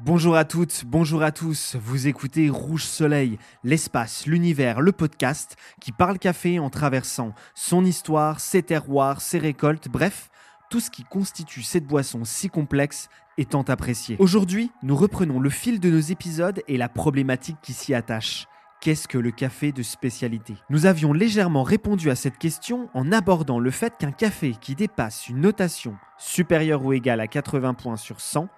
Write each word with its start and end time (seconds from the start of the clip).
Bonjour 0.00 0.36
à 0.36 0.44
toutes, 0.44 0.84
bonjour 0.86 1.24
à 1.24 1.32
tous. 1.32 1.74
Vous 1.74 2.06
écoutez 2.06 2.50
Rouge 2.50 2.84
Soleil, 2.84 3.36
l'espace, 3.64 4.26
l'univers, 4.26 4.80
le 4.80 4.92
podcast 4.92 5.56
qui 5.80 5.90
parle 5.90 6.20
café 6.20 6.60
en 6.60 6.70
traversant 6.70 7.34
son 7.56 7.84
histoire, 7.84 8.38
ses 8.38 8.62
terroirs, 8.62 9.20
ses 9.20 9.40
récoltes, 9.40 9.88
bref, 9.88 10.30
tout 10.70 10.78
ce 10.78 10.92
qui 10.92 11.02
constitue 11.02 11.64
cette 11.64 11.84
boisson 11.84 12.24
si 12.24 12.48
complexe 12.48 13.08
et 13.38 13.44
tant 13.44 13.62
appréciée. 13.62 14.14
Aujourd'hui, 14.20 14.70
nous 14.84 14.94
reprenons 14.94 15.40
le 15.40 15.50
fil 15.50 15.80
de 15.80 15.90
nos 15.90 15.98
épisodes 15.98 16.62
et 16.68 16.76
la 16.76 16.88
problématique 16.88 17.58
qui 17.60 17.72
s'y 17.72 17.92
attache. 17.92 18.46
Qu'est-ce 18.80 19.08
que 19.08 19.18
le 19.18 19.32
café 19.32 19.72
de 19.72 19.82
spécialité? 19.82 20.54
Nous 20.70 20.86
avions 20.86 21.12
légèrement 21.12 21.64
répondu 21.64 22.08
à 22.10 22.14
cette 22.14 22.38
question 22.38 22.88
en 22.94 23.10
abordant 23.10 23.58
le 23.58 23.72
fait 23.72 23.94
qu'un 23.98 24.12
café 24.12 24.52
qui 24.60 24.76
dépasse 24.76 25.28
une 25.28 25.40
notation 25.40 25.96
supérieure 26.18 26.84
ou 26.84 26.92
égale 26.92 27.18
à 27.18 27.26
80 27.26 27.74
points 27.74 27.96
sur 27.96 28.20
100 28.20 28.48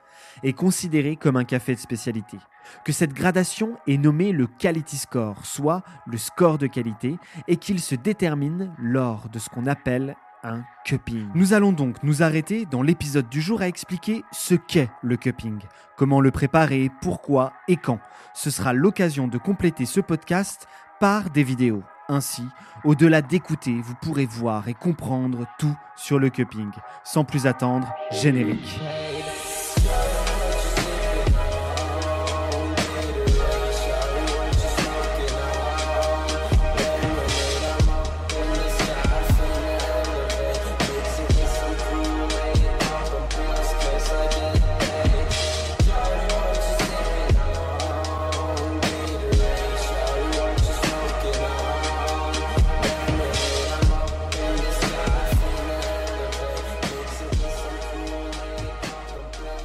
est 0.42 0.52
considéré 0.52 1.16
comme 1.16 1.36
un 1.36 1.44
café 1.44 1.74
de 1.74 1.80
spécialité. 1.80 2.38
Que 2.84 2.92
cette 2.92 3.12
gradation 3.12 3.76
est 3.86 3.96
nommée 3.96 4.32
le 4.32 4.46
quality 4.46 4.96
score, 4.96 5.44
soit 5.44 5.82
le 6.06 6.18
score 6.18 6.58
de 6.58 6.66
qualité, 6.66 7.16
et 7.48 7.56
qu'il 7.56 7.80
se 7.80 7.94
détermine 7.94 8.72
lors 8.78 9.28
de 9.28 9.38
ce 9.38 9.48
qu'on 9.48 9.66
appelle 9.66 10.16
un 10.42 10.62
cupping. 10.84 11.28
Nous 11.34 11.52
allons 11.52 11.72
donc 11.72 12.02
nous 12.02 12.22
arrêter 12.22 12.66
dans 12.66 12.82
l'épisode 12.82 13.28
du 13.28 13.40
jour 13.40 13.60
à 13.60 13.68
expliquer 13.68 14.22
ce 14.32 14.54
qu'est 14.54 14.90
le 15.02 15.16
cupping, 15.16 15.58
comment 15.96 16.20
le 16.20 16.30
préparer, 16.30 16.90
pourquoi 17.02 17.52
et 17.68 17.76
quand. 17.76 18.00
Ce 18.34 18.50
sera 18.50 18.72
l'occasion 18.72 19.28
de 19.28 19.38
compléter 19.38 19.84
ce 19.84 20.00
podcast 20.00 20.66
par 20.98 21.30
des 21.30 21.42
vidéos. 21.42 21.82
Ainsi, 22.08 22.42
au-delà 22.84 23.22
d'écouter, 23.22 23.80
vous 23.82 23.94
pourrez 24.02 24.26
voir 24.26 24.66
et 24.68 24.74
comprendre 24.74 25.46
tout 25.58 25.76
sur 25.96 26.18
le 26.18 26.28
cupping. 26.28 26.70
Sans 27.04 27.24
plus 27.24 27.46
attendre, 27.46 27.92
générique. 28.10 28.80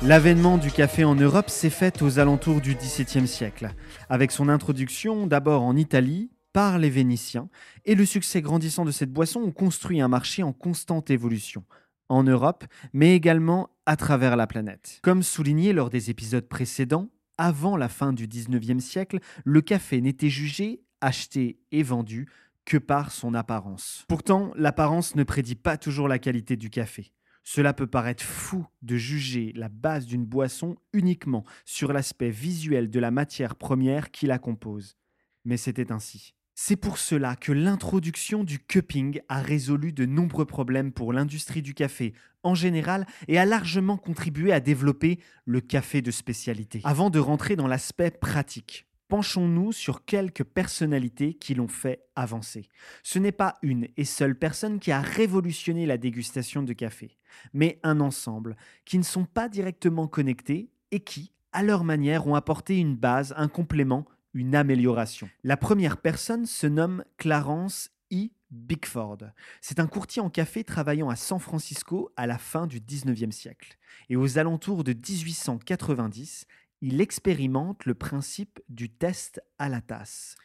L'avènement 0.06 0.60
du 0.60 0.70
café 0.70 1.04
en 1.04 1.16
Europe 1.16 1.50
s'est 1.50 1.72
fait 1.72 2.04
aux 2.04 2.20
alentours 2.20 2.62
du 2.62 2.76
XVIIe 2.76 3.28
siècle, 3.28 3.72
avec 4.08 4.32
son 4.32 4.50
introduction 4.50 5.26
d'abord 5.26 5.64
en 5.64 5.76
Italie 5.76 6.30
par 6.54 6.78
les 6.78 6.92
Vénitiens, 6.92 7.50
et 7.86 7.96
le 7.96 8.06
succès 8.06 8.44
grandissant 8.44 8.86
de 8.86 8.92
cette 8.92 9.12
boisson 9.12 9.40
ont 9.40 9.52
construit 9.52 10.02
un 10.02 10.08
marché 10.08 10.44
en 10.44 10.54
constante 10.54 11.10
évolution, 11.10 11.64
en 12.08 12.22
Europe, 12.22 12.66
mais 12.94 13.16
également 13.16 13.72
à 13.88 13.96
travers 13.96 14.36
la 14.36 14.46
planète. 14.46 15.00
Comme 15.02 15.24
souligné 15.24 15.74
lors 15.74 15.90
des 15.90 16.12
épisodes 16.12 16.48
précédents, 16.48 17.10
avant 17.40 17.76
la 17.76 17.90
fin 17.90 18.14
du 18.14 18.28
XIXe 18.28 18.84
siècle, 18.84 19.18
le 19.44 19.62
café 19.62 20.02
n'était 20.02 20.30
jugé, 20.30 20.84
acheté 21.02 21.58
et 21.72 21.82
vendu 21.82 22.28
que 22.64 22.78
par 22.78 23.12
son 23.12 23.34
apparence. 23.34 24.06
Pourtant, 24.08 24.52
l'apparence 24.56 25.16
ne 25.16 25.24
prédit 25.24 25.56
pas 25.56 25.78
toujours 25.78 26.08
la 26.08 26.20
qualité 26.20 26.58
du 26.58 26.70
café. 26.70 27.12
Cela 27.48 27.74
peut 27.74 27.88
paraître 27.88 28.24
fou 28.24 28.66
de 28.82 28.98
juger 28.98 29.54
la 29.56 29.70
base 29.70 30.08
d'une 30.08 30.26
boisson 30.26 30.78
uniquement 30.94 31.46
sur 31.64 31.94
l'aspect 31.94 32.32
visuel 32.32 32.90
de 32.90 33.00
la 33.00 33.12
matière 33.12 33.56
première 33.56 34.10
qui 34.10 34.26
la 34.26 34.40
compose. 34.40 34.98
Mais 35.46 35.56
c'était 35.56 35.92
ainsi. 35.92 36.34
C'est 36.56 36.76
pour 36.76 36.98
cela 36.98 37.36
que 37.36 37.52
l'introduction 37.52 38.44
du 38.44 38.58
cupping 38.58 39.22
a 39.30 39.42
résolu 39.42 39.94
de 39.94 40.06
nombreux 40.06 40.46
problèmes 40.46 40.92
pour 40.92 41.14
l'industrie 41.14 41.62
du 41.62 41.76
café 41.76 42.14
en 42.42 42.56
général 42.56 43.06
et 43.28 43.38
a 43.38 43.46
largement 43.46 43.98
contribué 43.98 44.52
à 44.52 44.60
développer 44.60 45.20
le 45.46 45.62
café 45.62 46.02
de 46.02 46.12
spécialité. 46.12 46.82
Avant 46.84 47.12
de 47.12 47.20
rentrer 47.20 47.56
dans 47.56 47.68
l'aspect 47.68 48.10
pratique, 48.10 48.88
penchons-nous 49.16 49.72
sur 49.72 50.04
quelques 50.04 50.44
personnalités 50.44 51.36
qui 51.36 51.56
l'ont 51.56 51.70
fait 51.70 52.04
avancer. 52.18 52.68
Ce 53.02 53.18
n'est 53.18 53.32
pas 53.32 53.54
une 53.62 53.88
et 53.96 54.04
seule 54.04 54.38
personne 54.38 54.78
qui 54.78 54.92
a 54.92 55.00
révolutionné 55.00 55.86
la 55.86 55.98
dégustation 55.98 56.64
de 56.64 56.74
café, 56.74 57.18
mais 57.54 57.80
un 57.84 58.02
ensemble 58.02 58.58
qui 58.84 58.98
ne 58.98 59.04
sont 59.04 59.24
pas 59.24 59.48
directement 59.48 60.10
connectés 60.10 60.70
et 60.92 61.00
qui, 61.00 61.32
à 61.54 61.64
leur 61.64 61.86
manière, 61.86 62.28
ont 62.28 62.36
apporté 62.36 62.78
une 62.78 62.98
base, 62.98 63.34
un 63.38 63.48
complément, 63.48 64.04
une 64.34 64.54
amélioration. 64.54 65.30
La 65.46 65.56
première 65.56 65.96
personne 65.96 66.46
se 66.46 66.68
nomme 66.68 67.06
Clarence 67.16 67.92
E. 68.12 68.28
Bickford. 68.52 69.20
C'est 69.62 69.80
un 69.80 69.88
courtier 69.88 70.22
en 70.22 70.30
café 70.30 70.66
travaillant 70.66 71.10
à 71.10 71.16
San 71.16 71.40
Francisco 71.40 72.12
à 72.18 72.28
la 72.28 72.38
fin 72.38 72.68
du 72.68 72.82
19e 72.82 73.32
siècle. 73.32 73.78
Et 74.10 74.18
aux 74.18 74.38
alentours 74.38 74.84
de 74.84 74.92
1890, 74.92 76.48
il 76.86 77.02
expérimente 77.02 77.86
le 77.86 77.96
principe 77.96 78.60
du 78.70 78.92
test 78.92 79.42
à 79.58 79.70
la 79.70 79.82
tasse. 79.82 80.36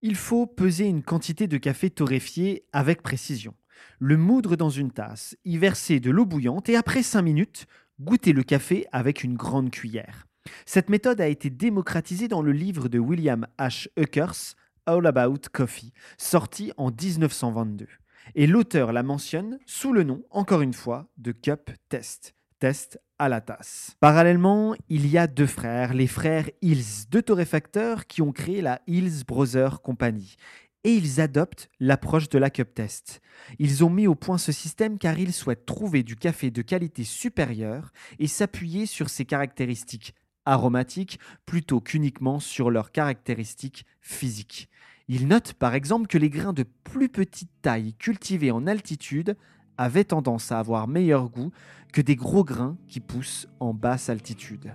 Il 0.00 0.14
faut 0.14 0.46
peser 0.46 0.84
une 0.84 1.02
quantité 1.02 1.48
de 1.48 1.56
café 1.56 1.90
torréfié 1.90 2.64
avec 2.72 3.02
précision, 3.02 3.56
le 3.98 4.16
moudre 4.16 4.54
dans 4.54 4.70
une 4.70 4.92
tasse, 4.92 5.36
y 5.44 5.58
verser 5.58 5.98
de 5.98 6.12
l'eau 6.12 6.24
bouillante 6.24 6.68
et 6.68 6.76
après 6.76 7.02
5 7.02 7.22
minutes, 7.22 7.66
goûter 7.98 8.32
le 8.32 8.44
café 8.44 8.86
avec 8.92 9.24
une 9.24 9.34
grande 9.34 9.72
cuillère. 9.72 10.28
Cette 10.66 10.88
méthode 10.88 11.20
a 11.20 11.26
été 11.26 11.50
démocratisée 11.50 12.28
dans 12.28 12.42
le 12.42 12.52
livre 12.52 12.88
de 12.88 13.00
William 13.00 13.48
H. 13.58 13.88
Eckers, 13.96 14.54
All 14.86 15.04
About 15.04 15.48
Coffee, 15.52 15.92
sorti 16.16 16.70
en 16.76 16.92
1922. 16.92 17.88
Et 18.36 18.46
l'auteur 18.46 18.92
la 18.92 19.02
mentionne 19.02 19.58
sous 19.66 19.92
le 19.92 20.04
nom, 20.04 20.22
encore 20.30 20.62
une 20.62 20.74
fois, 20.74 21.10
de 21.16 21.32
Cup 21.32 21.72
Test 21.88 22.37
test 22.58 23.00
à 23.18 23.28
la 23.28 23.40
tasse. 23.40 23.96
Parallèlement, 24.00 24.74
il 24.88 25.06
y 25.06 25.18
a 25.18 25.26
deux 25.26 25.46
frères, 25.46 25.94
les 25.94 26.06
frères 26.06 26.48
Hills, 26.62 27.08
deux 27.10 27.22
torréfacteurs 27.22 28.06
qui 28.06 28.22
ont 28.22 28.32
créé 28.32 28.60
la 28.60 28.80
Hills 28.86 29.24
Brother 29.26 29.80
Company. 29.82 30.36
Et 30.84 30.92
ils 30.92 31.20
adoptent 31.20 31.68
l'approche 31.80 32.28
de 32.28 32.38
la 32.38 32.50
cup 32.50 32.72
test. 32.72 33.20
Ils 33.58 33.84
ont 33.84 33.90
mis 33.90 34.06
au 34.06 34.14
point 34.14 34.38
ce 34.38 34.52
système 34.52 34.98
car 34.98 35.18
ils 35.18 35.32
souhaitent 35.32 35.66
trouver 35.66 36.02
du 36.02 36.16
café 36.16 36.50
de 36.50 36.62
qualité 36.62 37.04
supérieure 37.04 37.92
et 38.18 38.28
s'appuyer 38.28 38.86
sur 38.86 39.10
ses 39.10 39.24
caractéristiques 39.24 40.14
aromatiques 40.44 41.18
plutôt 41.46 41.80
qu'uniquement 41.80 42.40
sur 42.40 42.70
leurs 42.70 42.92
caractéristiques 42.92 43.84
physiques. 44.00 44.68
Ils 45.08 45.26
notent 45.26 45.54
par 45.54 45.74
exemple 45.74 46.06
que 46.06 46.18
les 46.18 46.30
grains 46.30 46.52
de 46.52 46.64
plus 46.84 47.08
petite 47.08 47.50
taille 47.62 47.94
cultivés 47.94 48.50
en 48.50 48.66
altitude 48.66 49.36
avait 49.78 50.04
tendance 50.04 50.52
à 50.52 50.58
avoir 50.58 50.88
meilleur 50.88 51.30
goût 51.30 51.52
que 51.92 52.02
des 52.02 52.16
gros 52.16 52.44
grains 52.44 52.76
qui 52.88 53.00
poussent 53.00 53.48
en 53.60 53.72
basse 53.72 54.10
altitude. 54.10 54.74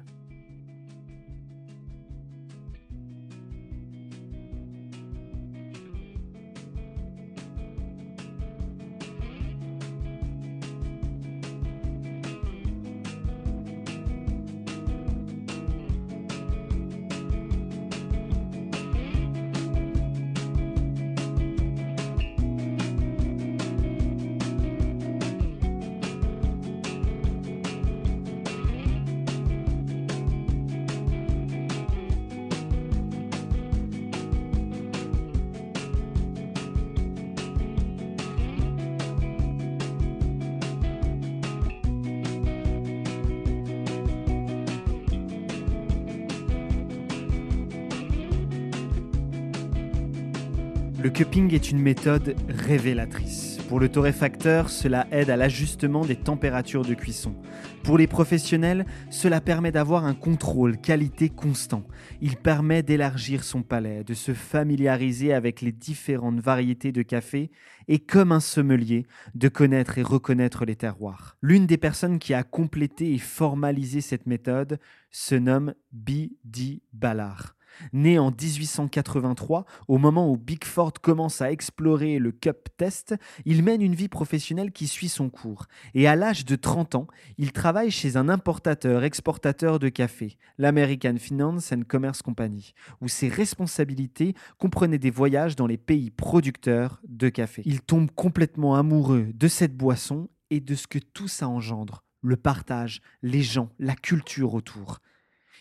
Le 51.03 51.09
cupping 51.09 51.53
est 51.53 51.69
une 51.69 51.81
méthode 51.81 52.33
révélatrice. 52.47 53.59
Pour 53.67 53.81
le 53.81 53.89
torréfacteur, 53.89 54.69
cela 54.69 55.05
aide 55.11 55.29
à 55.29 55.35
l'ajustement 55.35 56.05
des 56.05 56.15
températures 56.15 56.85
de 56.85 56.93
cuisson. 56.93 57.35
Pour 57.83 57.97
les 57.97 58.07
professionnels, 58.07 58.85
cela 59.09 59.41
permet 59.41 59.73
d'avoir 59.73 60.05
un 60.05 60.13
contrôle 60.13 60.77
qualité 60.77 61.27
constant. 61.27 61.85
Il 62.21 62.37
permet 62.37 62.83
d'élargir 62.83 63.43
son 63.43 63.63
palais, 63.63 64.05
de 64.05 64.13
se 64.13 64.33
familiariser 64.33 65.33
avec 65.33 65.59
les 65.59 65.73
différentes 65.73 66.39
variétés 66.39 66.93
de 66.93 67.01
café 67.01 67.51
et, 67.89 67.99
comme 67.99 68.31
un 68.31 68.39
sommelier, 68.39 69.05
de 69.35 69.49
connaître 69.49 69.97
et 69.97 70.03
reconnaître 70.03 70.63
les 70.63 70.77
terroirs. 70.77 71.35
L'une 71.41 71.67
des 71.67 71.77
personnes 71.77 72.17
qui 72.17 72.33
a 72.33 72.43
complété 72.43 73.13
et 73.13 73.19
formalisé 73.19 73.99
cette 73.99 74.25
méthode 74.25 74.79
se 75.11 75.35
nomme 75.35 75.73
B.D. 75.91 76.81
Ballard. 76.93 77.55
Né 77.91 78.19
en 78.19 78.31
1883, 78.31 79.65
au 79.87 79.97
moment 79.97 80.29
où 80.29 80.37
Bigford 80.37 80.93
commence 81.01 81.41
à 81.41 81.51
explorer 81.51 82.19
le 82.19 82.31
Cup 82.31 82.69
Test, 82.77 83.15
il 83.45 83.63
mène 83.63 83.81
une 83.81 83.95
vie 83.95 84.09
professionnelle 84.09 84.71
qui 84.71 84.87
suit 84.87 85.09
son 85.09 85.29
cours. 85.29 85.65
Et 85.93 86.07
à 86.07 86.15
l'âge 86.15 86.45
de 86.45 86.55
30 86.55 86.95
ans, 86.95 87.07
il 87.37 87.51
travaille 87.51 87.91
chez 87.91 88.17
un 88.17 88.29
importateur-exportateur 88.29 89.79
de 89.79 89.89
café, 89.89 90.37
l'American 90.57 91.15
Finance 91.17 91.71
and 91.71 91.83
Commerce 91.87 92.21
Company, 92.21 92.73
où 93.01 93.07
ses 93.07 93.29
responsabilités 93.29 94.35
comprenaient 94.57 94.97
des 94.97 95.11
voyages 95.11 95.55
dans 95.55 95.67
les 95.67 95.77
pays 95.77 96.11
producteurs 96.11 97.01
de 97.07 97.29
café. 97.29 97.61
Il 97.65 97.81
tombe 97.81 98.11
complètement 98.11 98.75
amoureux 98.75 99.27
de 99.33 99.47
cette 99.47 99.75
boisson 99.75 100.29
et 100.49 100.59
de 100.59 100.75
ce 100.75 100.87
que 100.87 100.99
tout 100.99 101.27
ça 101.27 101.47
engendre, 101.47 102.03
le 102.21 102.37
partage, 102.37 103.01
les 103.21 103.41
gens, 103.41 103.69
la 103.79 103.95
culture 103.95 104.53
autour. 104.53 104.99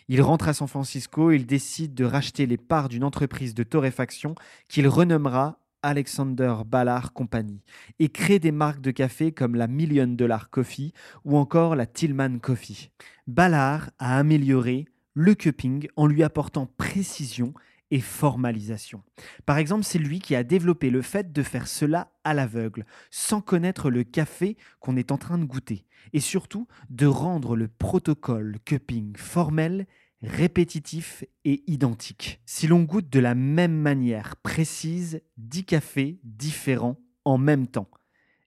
Il 0.08 0.22
rentre 0.22 0.49
à 0.49 0.54
San 0.54 0.69
Francisco 0.69 1.31
et 1.31 1.37
il 1.37 1.46
décide 1.46 1.94
de 1.94 2.04
racheter 2.04 2.46
les 2.46 2.56
parts 2.56 2.88
d'une 2.88 3.04
entreprise 3.04 3.54
de 3.54 3.62
torréfaction 3.62 4.34
qu'il 4.69 4.88
renommera 4.88 5.58
Alexander 5.82 6.54
Ballard 6.64 7.12
Company 7.12 7.60
et 7.99 8.08
crée 8.08 8.38
des 8.38 8.52
marques 8.52 8.81
de 8.81 8.93
café 8.93 9.32
comme 9.32 9.56
la 9.56 9.66
Million 9.66 10.06
Dollar 10.06 10.50
Coffee 10.50 10.93
ou 11.25 11.37
encore 11.37 11.75
la 11.75 11.87
Tillman 11.87 12.38
Coffee. 12.38 12.90
Ballard 13.26 13.90
a 13.99 14.19
amélioré 14.19 14.87
le 15.14 15.34
cupping 15.34 15.88
en 15.96 16.06
lui 16.06 16.22
apportant 16.22 16.66
précision 16.76 17.52
et 17.93 18.00
formalisation. 18.00 19.03
Par 19.44 19.59
exemple, 19.59 19.85
c'est 19.85 19.99
lui 19.99 20.19
qui 20.19 20.35
a 20.35 20.43
développé 20.43 20.89
le 20.89 21.03
fait 21.03 21.31
de 21.31 21.43
faire 21.43 21.69
cela 21.69 22.11
à 22.25 22.33
l'aveugle, 22.33 22.87
sans 23.11 23.43
connaître 23.43 23.91
le 23.91 24.03
café 24.03 24.56
qu'on 24.81 24.97
est 24.97 25.12
en 25.12 25.19
train 25.19 25.37
de 25.37 25.44
goûter, 25.44 25.85
et 26.15 26.21
surtout 26.21 26.67
de 26.89 27.06
rendre 27.06 27.55
le 27.55 27.69
protocole 27.69 28.59
cupping 28.65 29.15
formel 29.17 29.87
répétitif 30.23 31.23
et 31.44 31.62
identique. 31.67 32.41
Si 32.47 32.67
l'on 32.67 32.83
goûte 32.83 33.11
de 33.11 33.21
la 33.21 33.35
même 33.35 33.77
manière 33.77 34.37
précise 34.37 35.21
10 35.37 35.65
cafés 35.65 36.19
différents 36.25 36.99
en 37.27 37.37
même 37.37 37.67
temps, 37.67 37.91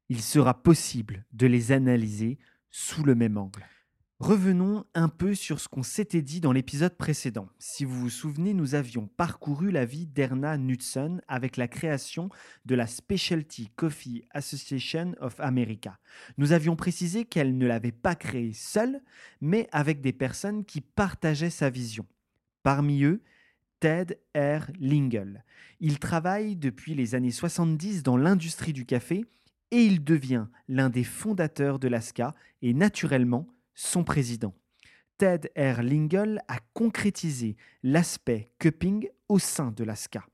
il 0.09 0.21
sera 0.21 0.63
possible 0.63 1.23
de 1.33 1.45
les 1.45 1.71
analyser 1.71 2.39
sous 2.71 3.03
le 3.03 3.13
même 3.13 3.37
angle. 3.37 3.63
Revenons 4.21 4.85
un 4.93 5.09
peu 5.09 5.35
sur 5.35 5.59
ce 5.59 5.67
qu'on 5.67 5.83
s'était 5.83 6.21
dit 6.21 6.39
dans 6.39 6.53
l'épisode 6.53 6.95
précédent. 6.95 7.49
Si 7.59 7.83
vous 7.83 7.99
vous 7.99 8.09
souvenez, 8.09 8.53
nous 8.53 8.73
avions 8.73 9.07
parcouru 9.07 9.71
la 9.71 9.83
vie 9.83 10.07
d'Erna 10.07 10.57
Knudsen 10.57 11.21
avec 11.27 11.57
la 11.57 11.67
création 11.67 12.29
de 12.63 12.75
la 12.75 12.87
Specialty 12.87 13.71
Coffee 13.75 14.23
Association 14.31 15.15
of 15.19 15.37
America. 15.41 15.99
Nous 16.37 16.53
avions 16.53 16.77
précisé 16.77 17.25
qu'elle 17.25 17.57
ne 17.57 17.67
l'avait 17.67 17.91
pas 17.91 18.15
créée 18.15 18.53
seule, 18.53 19.01
mais 19.41 19.67
avec 19.73 19.99
des 19.99 20.13
personnes 20.13 20.63
qui 20.63 20.79
partageaient 20.79 21.49
sa 21.49 21.69
vision. 21.69 22.05
Parmi 22.63 23.03
eux, 23.03 23.21
Ted 23.81 24.17
R. 24.33 24.71
Lingle. 24.79 25.43
Il 25.81 25.99
travaille 25.99 26.55
depuis 26.55 26.95
les 26.95 27.15
années 27.15 27.31
70 27.31 28.01
dans 28.01 28.15
l'industrie 28.15 28.71
du 28.71 28.85
café 28.85 29.25
et 29.71 29.83
il 29.83 30.05
devient 30.05 30.47
l'un 30.69 30.89
des 30.89 31.03
fondateurs 31.03 31.79
de 31.79 31.89
l'ASCA 31.89 32.33
et 32.61 32.73
naturellement 32.73 33.45
son 33.75 34.03
président. 34.03 34.55
Ted 35.17 35.51
R. 35.55 35.81
Lingle 35.81 36.41
a 36.47 36.59
concrétisé 36.73 37.55
l'aspect 37.83 38.51
cupping 38.59 39.07
au 39.29 39.39
sein 39.39 39.71
de 39.71 39.83
l'ASCA, 39.83 40.25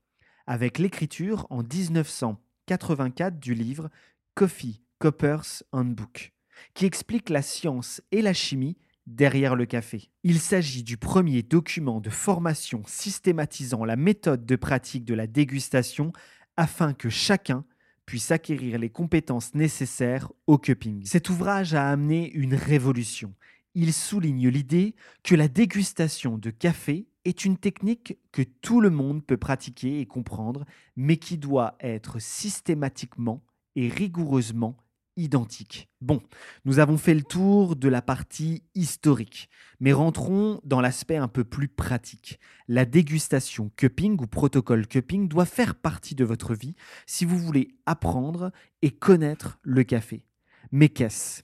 avec 0.46 0.78
l'écriture 0.78 1.46
en 1.50 1.62
1984 1.62 3.38
du 3.38 3.54
livre 3.54 3.90
Coffee 4.34 4.82
Copper's 4.98 5.62
Handbook, 5.72 6.32
qui 6.74 6.86
explique 6.86 7.28
la 7.28 7.42
science 7.42 8.00
et 8.10 8.22
la 8.22 8.32
chimie 8.32 8.76
derrière 9.06 9.56
le 9.56 9.66
café. 9.66 10.10
Il 10.22 10.38
s'agit 10.40 10.82
du 10.82 10.96
premier 10.96 11.42
document 11.42 12.00
de 12.00 12.10
formation 12.10 12.82
systématisant 12.86 13.84
la 13.84 13.96
méthode 13.96 14.46
de 14.46 14.56
pratique 14.56 15.04
de 15.04 15.14
la 15.14 15.26
dégustation 15.26 16.12
afin 16.56 16.92
que 16.92 17.08
chacun 17.08 17.64
puisse 18.06 18.30
acquérir 18.30 18.78
les 18.78 18.90
compétences 18.90 19.54
nécessaires 19.54 20.30
au 20.46 20.58
cupping. 20.58 21.04
Cet 21.04 21.30
ouvrage 21.30 21.74
a 21.74 21.90
amené 21.90 22.30
une 22.32 22.54
révolution. 22.54 23.34
Il 23.74 23.92
souligne 23.92 24.48
l'idée 24.48 24.94
que 25.22 25.34
la 25.34 25.48
dégustation 25.48 26.36
de 26.36 26.50
café 26.50 27.06
est 27.24 27.44
une 27.44 27.56
technique 27.56 28.18
que 28.32 28.42
tout 28.42 28.80
le 28.80 28.90
monde 28.90 29.24
peut 29.24 29.36
pratiquer 29.36 30.00
et 30.00 30.06
comprendre, 30.06 30.64
mais 30.96 31.16
qui 31.16 31.38
doit 31.38 31.76
être 31.80 32.18
systématiquement 32.18 33.42
et 33.76 33.88
rigoureusement 33.88 34.76
identique. 35.16 35.88
Bon, 36.00 36.20
nous 36.64 36.78
avons 36.78 36.96
fait 36.96 37.14
le 37.14 37.22
tour 37.22 37.76
de 37.76 37.88
la 37.88 38.02
partie 38.02 38.62
historique, 38.74 39.48
mais 39.80 39.92
rentrons 39.92 40.60
dans 40.64 40.80
l'aspect 40.80 41.16
un 41.16 41.28
peu 41.28 41.44
plus 41.44 41.68
pratique. 41.68 42.38
La 42.68 42.84
dégustation 42.84 43.70
cupping 43.76 44.20
ou 44.20 44.26
protocole 44.26 44.86
cupping 44.86 45.28
doit 45.28 45.44
faire 45.44 45.74
partie 45.74 46.14
de 46.14 46.24
votre 46.24 46.54
vie 46.54 46.74
si 47.06 47.24
vous 47.24 47.38
voulez 47.38 47.68
apprendre 47.86 48.52
et 48.82 48.90
connaître 48.90 49.58
le 49.62 49.84
café. 49.84 50.24
Mais 50.70 50.88
qu'est-ce? 50.88 51.42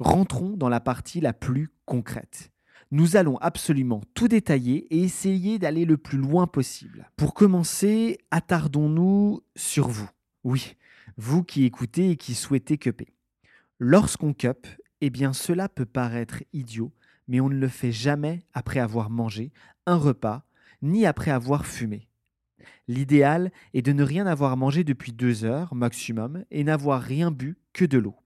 Rentrons 0.00 0.56
dans 0.56 0.68
la 0.68 0.80
partie 0.80 1.20
la 1.20 1.32
plus 1.32 1.70
concrète. 1.84 2.50
Nous 2.90 3.16
allons 3.16 3.38
absolument 3.38 4.02
tout 4.14 4.28
détailler 4.28 4.86
et 4.94 5.02
essayer 5.02 5.58
d'aller 5.58 5.84
le 5.84 5.96
plus 5.96 6.18
loin 6.18 6.46
possible. 6.46 7.10
Pour 7.16 7.34
commencer, 7.34 8.18
attardons-nous 8.30 9.42
sur 9.56 9.88
vous. 9.88 10.08
Oui, 10.44 10.76
vous 11.16 11.44
qui 11.44 11.64
écoutez 11.64 12.10
et 12.10 12.16
qui 12.16 12.34
souhaitez 12.34 12.78
cuper. 12.78 13.14
Lorsqu'on 13.78 14.32
cup, 14.32 14.66
eh 15.00 15.10
bien 15.10 15.32
cela 15.32 15.68
peut 15.68 15.86
paraître 15.86 16.42
idiot, 16.52 16.92
mais 17.28 17.40
on 17.40 17.48
ne 17.48 17.58
le 17.58 17.68
fait 17.68 17.92
jamais 17.92 18.44
après 18.52 18.80
avoir 18.80 19.10
mangé 19.10 19.52
un 19.86 19.96
repas, 19.96 20.44
ni 20.82 21.06
après 21.06 21.30
avoir 21.30 21.66
fumé. 21.66 22.08
L'idéal 22.88 23.52
est 23.72 23.82
de 23.82 23.92
ne 23.92 24.02
rien 24.02 24.26
avoir 24.26 24.56
mangé 24.56 24.84
depuis 24.84 25.12
deux 25.12 25.44
heures 25.44 25.74
maximum 25.74 26.44
et 26.50 26.64
n'avoir 26.64 27.02
rien 27.02 27.30
bu 27.30 27.56
que 27.72 27.84
de 27.84 27.98
l'eau. 27.98 28.16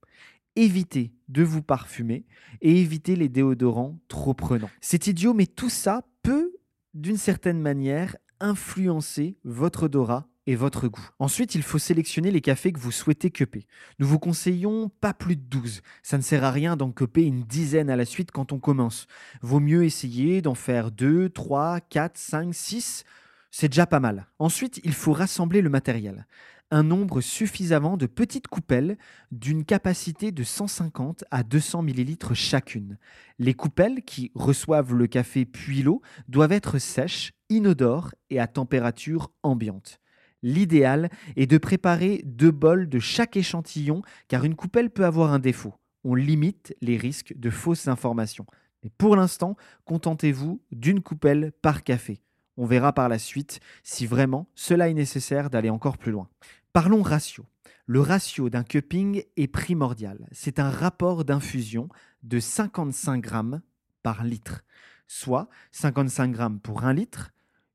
Évitez 0.56 1.12
de 1.28 1.42
vous 1.42 1.62
parfumer 1.62 2.26
et 2.60 2.80
évitez 2.80 3.16
les 3.16 3.28
déodorants 3.28 3.98
trop 4.08 4.34
prenants. 4.34 4.70
C'est 4.80 5.06
idiot, 5.06 5.34
mais 5.34 5.46
tout 5.46 5.70
ça 5.70 6.04
peut, 6.22 6.52
d'une 6.94 7.16
certaine 7.16 7.60
manière, 7.60 8.16
influencer 8.40 9.36
votre 9.44 9.84
odorat 9.84 10.28
votre 10.56 10.88
goût. 10.88 11.08
Ensuite, 11.18 11.54
il 11.54 11.62
faut 11.62 11.78
sélectionner 11.78 12.30
les 12.30 12.40
cafés 12.40 12.72
que 12.72 12.78
vous 12.78 12.92
souhaitez 12.92 13.30
cuper. 13.30 13.66
Nous 13.98 14.06
vous 14.06 14.18
conseillons 14.18 14.90
pas 15.00 15.12
plus 15.14 15.36
de 15.36 15.42
12. 15.42 15.82
Ça 16.02 16.16
ne 16.16 16.22
sert 16.22 16.44
à 16.44 16.50
rien 16.50 16.76
d'en 16.76 16.90
cuper 16.90 17.22
une 17.22 17.42
dizaine 17.42 17.90
à 17.90 17.96
la 17.96 18.04
suite 18.04 18.30
quand 18.30 18.52
on 18.52 18.58
commence. 18.58 19.06
Vaut 19.42 19.60
mieux 19.60 19.84
essayer 19.84 20.42
d'en 20.42 20.54
faire 20.54 20.90
2, 20.90 21.28
3, 21.28 21.80
4, 21.80 22.16
5, 22.16 22.54
6. 22.54 23.04
C'est 23.50 23.68
déjà 23.68 23.86
pas 23.86 24.00
mal. 24.00 24.26
Ensuite, 24.38 24.80
il 24.84 24.94
faut 24.94 25.12
rassembler 25.12 25.62
le 25.62 25.70
matériel. 25.70 26.26
Un 26.70 26.82
nombre 26.82 27.22
suffisamment 27.22 27.96
de 27.96 28.04
petites 28.04 28.48
coupelles 28.48 28.98
d'une 29.32 29.64
capacité 29.64 30.32
de 30.32 30.44
150 30.44 31.24
à 31.30 31.42
200 31.42 31.82
ml 31.82 32.34
chacune. 32.34 32.98
Les 33.38 33.54
coupelles 33.54 34.02
qui 34.02 34.30
reçoivent 34.34 34.92
le 34.92 35.06
café 35.06 35.46
puis 35.46 35.82
l'eau 35.82 36.02
doivent 36.28 36.52
être 36.52 36.78
sèches, 36.78 37.32
inodores 37.48 38.14
et 38.28 38.38
à 38.38 38.46
température 38.46 39.30
ambiante. 39.42 39.98
L'idéal 40.42 41.10
est 41.36 41.46
de 41.46 41.58
préparer 41.58 42.22
deux 42.24 42.50
bols 42.50 42.88
de 42.88 42.98
chaque 42.98 43.36
échantillon 43.36 44.02
car 44.28 44.44
une 44.44 44.54
coupelle 44.54 44.90
peut 44.90 45.04
avoir 45.04 45.32
un 45.32 45.38
défaut. 45.38 45.74
On 46.04 46.14
limite 46.14 46.74
les 46.80 46.96
risques 46.96 47.34
de 47.36 47.50
fausses 47.50 47.88
informations. 47.88 48.46
Mais 48.82 48.90
pour 48.96 49.16
l'instant, 49.16 49.56
contentez-vous 49.84 50.62
d'une 50.70 51.02
coupelle 51.02 51.52
par 51.60 51.82
café. 51.82 52.20
On 52.56 52.66
verra 52.66 52.92
par 52.92 53.08
la 53.08 53.18
suite 53.18 53.60
si 53.82 54.06
vraiment 54.06 54.48
cela 54.54 54.88
est 54.88 54.94
nécessaire 54.94 55.50
d'aller 55.50 55.70
encore 55.70 55.98
plus 55.98 56.12
loin. 56.12 56.28
Parlons 56.72 57.02
ratio. 57.02 57.46
Le 57.86 58.00
ratio 58.00 58.50
d'un 58.50 58.64
cupping 58.64 59.22
est 59.36 59.46
primordial. 59.48 60.28
C'est 60.30 60.58
un 60.58 60.68
rapport 60.68 61.24
d'infusion 61.24 61.88
de 62.22 62.38
55 62.38 63.20
grammes 63.20 63.62
par 64.02 64.24
litre, 64.24 64.62
soit 65.06 65.48
55 65.72 66.32
grammes 66.32 66.60
pour 66.60 66.84
1 66.84 66.92
litre, 66.92 67.30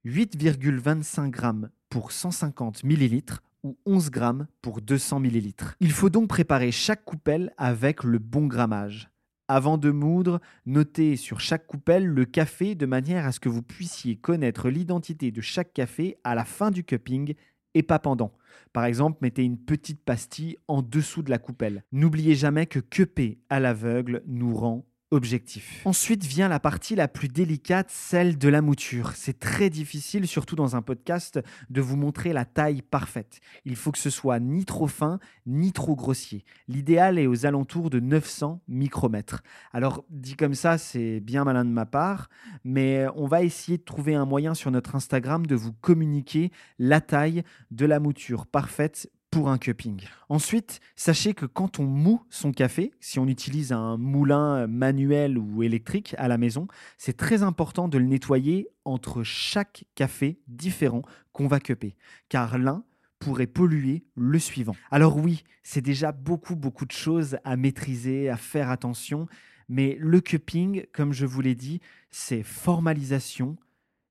8,25 0.05 1.29
grammes 1.29 1.69
pour 1.93 2.11
150 2.11 2.83
ml 2.85 3.21
ou 3.61 3.77
11 3.85 4.09
grammes 4.09 4.47
pour 4.63 4.81
200 4.81 5.23
ml. 5.23 5.53
Il 5.79 5.91
faut 5.91 6.09
donc 6.09 6.27
préparer 6.27 6.71
chaque 6.71 7.05
coupelle 7.05 7.53
avec 7.55 8.03
le 8.03 8.17
bon 8.17 8.47
grammage. 8.47 9.11
Avant 9.47 9.77
de 9.77 9.91
moudre, 9.91 10.41
notez 10.65 11.17
sur 11.17 11.39
chaque 11.39 11.67
coupelle 11.67 12.07
le 12.07 12.25
café 12.25 12.73
de 12.73 12.87
manière 12.87 13.27
à 13.27 13.31
ce 13.31 13.39
que 13.39 13.47
vous 13.47 13.61
puissiez 13.61 14.15
connaître 14.15 14.69
l'identité 14.69 15.29
de 15.29 15.39
chaque 15.41 15.71
café 15.71 16.17
à 16.23 16.33
la 16.33 16.45
fin 16.45 16.71
du 16.71 16.83
cupping 16.83 17.35
et 17.75 17.83
pas 17.83 17.99
pendant. 17.99 18.33
Par 18.73 18.85
exemple, 18.85 19.19
mettez 19.21 19.43
une 19.43 19.59
petite 19.59 20.03
pastille 20.03 20.57
en 20.67 20.81
dessous 20.81 21.21
de 21.21 21.29
la 21.29 21.37
coupelle. 21.37 21.83
N'oubliez 21.91 22.33
jamais 22.33 22.65
que 22.65 22.79
cupper 22.79 23.37
à 23.51 23.59
l'aveugle 23.59 24.23
nous 24.25 24.55
rend 24.55 24.83
Ensuite 25.85 26.25
vient 26.25 26.47
la 26.47 26.59
partie 26.59 26.95
la 26.95 27.07
plus 27.07 27.27
délicate, 27.27 27.89
celle 27.89 28.37
de 28.37 28.49
la 28.49 28.61
mouture. 28.61 29.11
C'est 29.15 29.39
très 29.39 29.69
difficile, 29.69 30.27
surtout 30.27 30.55
dans 30.55 30.75
un 30.75 30.81
podcast, 30.81 31.39
de 31.69 31.81
vous 31.81 31.95
montrer 31.95 32.33
la 32.33 32.45
taille 32.45 32.81
parfaite. 32.81 33.39
Il 33.65 33.75
faut 33.75 33.91
que 33.91 33.97
ce 33.97 34.09
soit 34.09 34.39
ni 34.39 34.65
trop 34.65 34.87
fin, 34.87 35.19
ni 35.45 35.71
trop 35.71 35.95
grossier. 35.95 36.43
L'idéal 36.67 37.19
est 37.19 37.27
aux 37.27 37.45
alentours 37.45 37.89
de 37.89 37.99
900 37.99 38.61
micromètres. 38.67 39.43
Alors, 39.71 40.03
dit 40.09 40.35
comme 40.35 40.55
ça, 40.55 40.77
c'est 40.77 41.19
bien 41.19 41.43
malin 41.43 41.65
de 41.65 41.69
ma 41.69 41.85
part, 41.85 42.29
mais 42.63 43.05
on 43.15 43.27
va 43.27 43.43
essayer 43.43 43.77
de 43.77 43.83
trouver 43.83 44.15
un 44.15 44.25
moyen 44.25 44.53
sur 44.53 44.71
notre 44.71 44.95
Instagram 44.95 45.45
de 45.45 45.55
vous 45.55 45.73
communiquer 45.73 46.51
la 46.79 47.01
taille 47.01 47.43
de 47.71 47.85
la 47.85 47.99
mouture 47.99 48.47
parfaite 48.47 49.09
un 49.41 49.57
cupping. 49.57 50.01
Ensuite, 50.29 50.79
sachez 50.95 51.33
que 51.33 51.45
quand 51.45 51.79
on 51.79 51.85
moue 51.85 52.21
son 52.29 52.51
café, 52.51 52.91
si 52.99 53.19
on 53.19 53.27
utilise 53.27 53.71
un 53.71 53.97
moulin 53.97 54.67
manuel 54.67 55.37
ou 55.37 55.63
électrique 55.63 56.15
à 56.17 56.27
la 56.27 56.37
maison, 56.37 56.67
c'est 56.97 57.17
très 57.17 57.43
important 57.43 57.87
de 57.87 57.97
le 57.97 58.05
nettoyer 58.05 58.69
entre 58.85 59.23
chaque 59.23 59.85
café 59.95 60.39
différent 60.47 61.01
qu'on 61.31 61.47
va 61.47 61.59
cupper, 61.59 61.95
car 62.29 62.57
l'un 62.57 62.83
pourrait 63.19 63.47
polluer 63.47 64.05
le 64.15 64.39
suivant. 64.39 64.75
Alors 64.91 65.17
oui, 65.17 65.43
c'est 65.63 65.81
déjà 65.81 66.11
beaucoup 66.11 66.55
beaucoup 66.55 66.85
de 66.85 66.91
choses 66.91 67.37
à 67.43 67.55
maîtriser, 67.55 68.29
à 68.29 68.37
faire 68.37 68.69
attention, 68.69 69.27
mais 69.67 69.97
le 69.99 70.21
cupping, 70.21 70.85
comme 70.93 71.13
je 71.13 71.25
vous 71.25 71.41
l'ai 71.41 71.55
dit, 71.55 71.79
c'est 72.11 72.43
formalisation, 72.43 73.55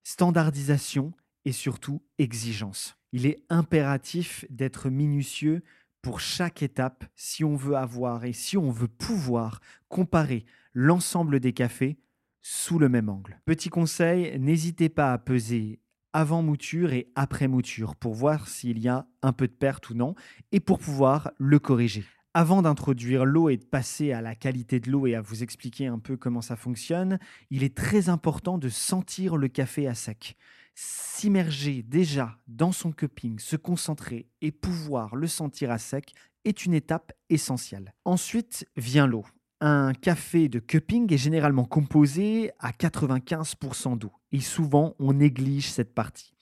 standardisation 0.02 1.12
et 1.44 1.52
surtout 1.52 2.02
exigence. 2.18 2.96
Il 3.12 3.26
est 3.26 3.44
impératif 3.50 4.44
d'être 4.50 4.88
minutieux 4.90 5.62
pour 6.00 6.20
chaque 6.20 6.62
étape 6.62 7.04
si 7.14 7.44
on 7.44 7.56
veut 7.56 7.76
avoir 7.76 8.24
et 8.24 8.32
si 8.32 8.56
on 8.56 8.70
veut 8.70 8.88
pouvoir 8.88 9.60
comparer 9.88 10.44
l'ensemble 10.74 11.38
des 11.38 11.52
cafés 11.52 11.98
sous 12.40 12.78
le 12.78 12.88
même 12.88 13.08
angle. 13.08 13.40
Petit 13.44 13.68
conseil, 13.68 14.38
n'hésitez 14.38 14.88
pas 14.88 15.12
à 15.12 15.18
peser 15.18 15.78
avant 16.12 16.42
mouture 16.42 16.92
et 16.92 17.10
après 17.14 17.48
mouture 17.48 17.96
pour 17.96 18.14
voir 18.14 18.48
s'il 18.48 18.78
y 18.78 18.88
a 18.88 19.06
un 19.22 19.32
peu 19.32 19.46
de 19.46 19.52
perte 19.52 19.90
ou 19.90 19.94
non 19.94 20.14
et 20.50 20.60
pour 20.60 20.78
pouvoir 20.78 21.30
le 21.38 21.58
corriger. 21.58 22.04
Avant 22.34 22.62
d'introduire 22.62 23.26
l'eau 23.26 23.50
et 23.50 23.58
de 23.58 23.64
passer 23.64 24.12
à 24.12 24.22
la 24.22 24.34
qualité 24.34 24.80
de 24.80 24.90
l'eau 24.90 25.06
et 25.06 25.14
à 25.14 25.20
vous 25.20 25.42
expliquer 25.42 25.86
un 25.86 25.98
peu 25.98 26.16
comment 26.16 26.40
ça 26.40 26.56
fonctionne, 26.56 27.18
il 27.50 27.62
est 27.62 27.76
très 27.76 28.08
important 28.08 28.56
de 28.56 28.70
sentir 28.70 29.36
le 29.36 29.48
café 29.48 29.86
à 29.86 29.94
sec 29.94 30.36
s'immerger 30.74 31.82
déjà 31.82 32.38
dans 32.48 32.72
son 32.72 32.92
cupping, 32.92 33.38
se 33.38 33.56
concentrer 33.56 34.28
et 34.40 34.52
pouvoir 34.52 35.14
le 35.16 35.26
sentir 35.26 35.70
à 35.70 35.78
sec 35.78 36.14
est 36.44 36.64
une 36.64 36.74
étape 36.74 37.12
essentielle. 37.30 37.94
Ensuite 38.04 38.66
vient 38.76 39.06
l'eau. 39.06 39.24
Un 39.60 39.94
café 39.94 40.48
de 40.48 40.58
cupping 40.58 41.12
est 41.12 41.18
généralement 41.18 41.64
composé 41.64 42.50
à 42.58 42.72
95% 42.72 43.96
d'eau 43.96 44.12
et 44.32 44.40
souvent 44.40 44.96
on 44.98 45.12
néglige 45.12 45.70
cette 45.70 45.94
partie. 45.94 46.34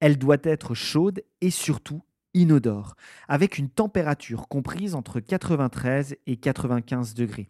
Elle 0.00 0.18
doit 0.18 0.36
être 0.42 0.74
chaude 0.74 1.22
et 1.40 1.50
surtout 1.50 2.02
inodore, 2.34 2.94
avec 3.26 3.58
une 3.58 3.70
température 3.70 4.48
comprise 4.48 4.94
entre 4.94 5.20
93 5.20 6.16
et 6.26 6.36
95 6.36 7.14
degrés. 7.14 7.48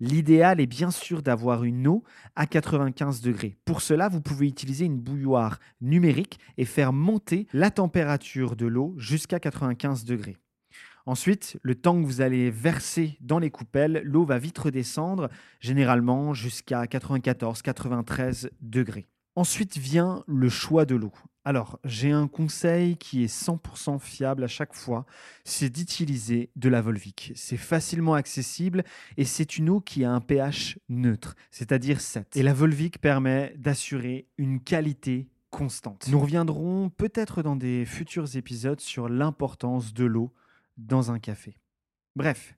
L'idéal 0.00 0.60
est 0.60 0.66
bien 0.66 0.90
sûr 0.90 1.22
d'avoir 1.22 1.64
une 1.64 1.86
eau 1.86 2.02
à 2.36 2.46
95 2.46 3.20
degrés. 3.20 3.56
Pour 3.64 3.82
cela, 3.82 4.08
vous 4.08 4.20
pouvez 4.20 4.46
utiliser 4.46 4.84
une 4.84 4.98
bouilloire 4.98 5.58
numérique 5.80 6.38
et 6.56 6.64
faire 6.64 6.92
monter 6.92 7.46
la 7.52 7.70
température 7.70 8.56
de 8.56 8.66
l'eau 8.66 8.94
jusqu'à 8.98 9.40
95 9.40 10.04
degrés. 10.04 10.36
Ensuite, 11.04 11.58
le 11.62 11.74
temps 11.74 12.00
que 12.00 12.06
vous 12.06 12.20
allez 12.20 12.50
verser 12.50 13.16
dans 13.20 13.40
les 13.40 13.50
coupelles, 13.50 14.02
l'eau 14.04 14.24
va 14.24 14.38
vite 14.38 14.58
redescendre, 14.58 15.28
généralement 15.58 16.32
jusqu'à 16.32 16.84
94-93 16.84 18.50
degrés. 18.60 19.08
Ensuite 19.34 19.78
vient 19.78 20.22
le 20.28 20.48
choix 20.48 20.84
de 20.84 20.94
l'eau. 20.94 21.12
Alors, 21.44 21.80
j'ai 21.84 22.12
un 22.12 22.28
conseil 22.28 22.96
qui 22.96 23.24
est 23.24 23.32
100% 23.32 23.98
fiable 23.98 24.44
à 24.44 24.48
chaque 24.48 24.74
fois, 24.74 25.06
c'est 25.44 25.70
d'utiliser 25.70 26.50
de 26.54 26.68
la 26.68 26.80
Volvic. 26.80 27.32
C'est 27.34 27.56
facilement 27.56 28.14
accessible 28.14 28.84
et 29.16 29.24
c'est 29.24 29.58
une 29.58 29.68
eau 29.68 29.80
qui 29.80 30.04
a 30.04 30.12
un 30.12 30.20
pH 30.20 30.78
neutre, 30.88 31.34
c'est-à-dire 31.50 32.00
7. 32.00 32.36
Et 32.36 32.44
la 32.44 32.54
Volvic 32.54 33.00
permet 33.00 33.54
d'assurer 33.58 34.28
une 34.38 34.60
qualité 34.60 35.28
constante. 35.50 36.06
Nous 36.08 36.20
reviendrons 36.20 36.90
peut-être 36.90 37.42
dans 37.42 37.56
des 37.56 37.84
futurs 37.86 38.36
épisodes 38.36 38.80
sur 38.80 39.08
l'importance 39.08 39.92
de 39.92 40.04
l'eau 40.04 40.32
dans 40.76 41.10
un 41.10 41.18
café. 41.18 41.56
Bref, 42.14 42.54